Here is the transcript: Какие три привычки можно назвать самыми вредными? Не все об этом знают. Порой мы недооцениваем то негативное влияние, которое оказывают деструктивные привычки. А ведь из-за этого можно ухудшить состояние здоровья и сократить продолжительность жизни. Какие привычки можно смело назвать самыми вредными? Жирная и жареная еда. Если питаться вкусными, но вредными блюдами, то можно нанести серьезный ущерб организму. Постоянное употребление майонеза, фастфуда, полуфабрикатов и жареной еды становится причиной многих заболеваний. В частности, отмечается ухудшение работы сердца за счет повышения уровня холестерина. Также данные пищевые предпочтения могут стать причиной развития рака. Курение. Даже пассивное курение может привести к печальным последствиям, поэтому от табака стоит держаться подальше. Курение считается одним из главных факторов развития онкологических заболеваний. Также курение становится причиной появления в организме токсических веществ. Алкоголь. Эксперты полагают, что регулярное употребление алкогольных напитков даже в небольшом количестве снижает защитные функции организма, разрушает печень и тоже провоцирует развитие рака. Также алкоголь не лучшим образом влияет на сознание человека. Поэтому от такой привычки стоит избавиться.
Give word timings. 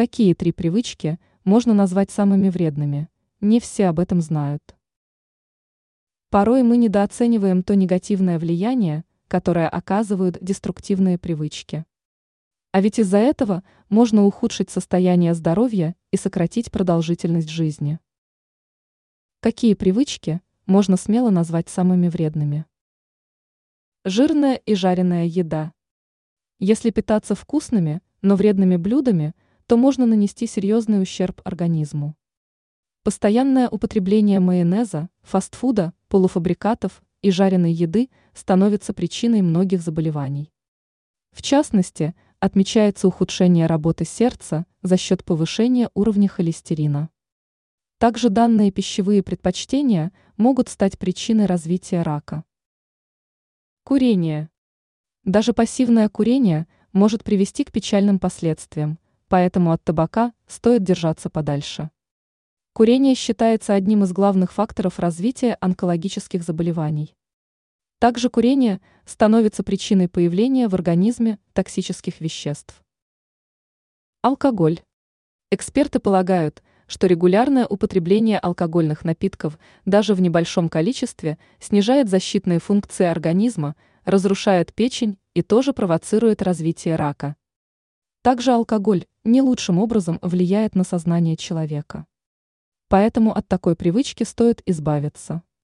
Какие 0.00 0.32
три 0.32 0.50
привычки 0.50 1.20
можно 1.44 1.74
назвать 1.74 2.10
самыми 2.10 2.48
вредными? 2.48 3.10
Не 3.42 3.60
все 3.60 3.88
об 3.88 4.00
этом 4.00 4.22
знают. 4.22 4.74
Порой 6.30 6.62
мы 6.62 6.78
недооцениваем 6.78 7.62
то 7.62 7.76
негативное 7.76 8.38
влияние, 8.38 9.04
которое 9.28 9.68
оказывают 9.68 10.38
деструктивные 10.40 11.18
привычки. 11.18 11.84
А 12.72 12.80
ведь 12.80 12.98
из-за 12.98 13.18
этого 13.18 13.62
можно 13.90 14.24
ухудшить 14.24 14.70
состояние 14.70 15.34
здоровья 15.34 15.94
и 16.12 16.16
сократить 16.16 16.72
продолжительность 16.72 17.50
жизни. 17.50 18.00
Какие 19.40 19.74
привычки 19.74 20.40
можно 20.64 20.96
смело 20.96 21.28
назвать 21.28 21.68
самыми 21.68 22.08
вредными? 22.08 22.64
Жирная 24.06 24.54
и 24.54 24.74
жареная 24.74 25.26
еда. 25.26 25.74
Если 26.58 26.88
питаться 26.88 27.34
вкусными, 27.34 28.00
но 28.22 28.36
вредными 28.36 28.76
блюдами, 28.76 29.34
то 29.70 29.76
можно 29.76 30.04
нанести 30.04 30.48
серьезный 30.48 31.00
ущерб 31.00 31.40
организму. 31.44 32.16
Постоянное 33.04 33.68
употребление 33.68 34.40
майонеза, 34.40 35.08
фастфуда, 35.22 35.94
полуфабрикатов 36.08 37.04
и 37.22 37.30
жареной 37.30 37.72
еды 37.72 38.10
становится 38.34 38.92
причиной 38.92 39.42
многих 39.42 39.80
заболеваний. 39.80 40.52
В 41.30 41.40
частности, 41.40 42.16
отмечается 42.40 43.06
ухудшение 43.06 43.66
работы 43.66 44.04
сердца 44.04 44.66
за 44.82 44.96
счет 44.96 45.24
повышения 45.24 45.88
уровня 45.94 46.28
холестерина. 46.28 47.08
Также 47.98 48.28
данные 48.28 48.72
пищевые 48.72 49.22
предпочтения 49.22 50.10
могут 50.36 50.68
стать 50.68 50.98
причиной 50.98 51.46
развития 51.46 52.02
рака. 52.02 52.42
Курение. 53.84 54.50
Даже 55.22 55.52
пассивное 55.52 56.08
курение 56.08 56.66
может 56.92 57.22
привести 57.22 57.62
к 57.62 57.70
печальным 57.70 58.18
последствиям, 58.18 58.98
поэтому 59.30 59.70
от 59.70 59.82
табака 59.84 60.34
стоит 60.48 60.82
держаться 60.82 61.30
подальше. 61.30 61.90
Курение 62.72 63.14
считается 63.14 63.74
одним 63.74 64.02
из 64.02 64.12
главных 64.12 64.52
факторов 64.52 64.98
развития 64.98 65.56
онкологических 65.60 66.42
заболеваний. 66.42 67.14
Также 68.00 68.28
курение 68.28 68.80
становится 69.04 69.62
причиной 69.62 70.08
появления 70.08 70.66
в 70.66 70.74
организме 70.74 71.38
токсических 71.52 72.20
веществ. 72.20 72.82
Алкоголь. 74.20 74.80
Эксперты 75.52 76.00
полагают, 76.00 76.62
что 76.88 77.06
регулярное 77.06 77.68
употребление 77.68 78.38
алкогольных 78.40 79.04
напитков 79.04 79.60
даже 79.84 80.14
в 80.14 80.20
небольшом 80.20 80.68
количестве 80.68 81.38
снижает 81.60 82.08
защитные 82.08 82.58
функции 82.58 83.06
организма, 83.06 83.76
разрушает 84.04 84.74
печень 84.74 85.18
и 85.34 85.42
тоже 85.42 85.72
провоцирует 85.72 86.42
развитие 86.42 86.96
рака. 86.96 87.36
Также 88.22 88.52
алкоголь 88.52 89.06
не 89.24 89.42
лучшим 89.42 89.78
образом 89.78 90.18
влияет 90.22 90.74
на 90.74 90.84
сознание 90.84 91.36
человека. 91.36 92.06
Поэтому 92.88 93.32
от 93.32 93.46
такой 93.46 93.76
привычки 93.76 94.24
стоит 94.24 94.62
избавиться. 94.66 95.42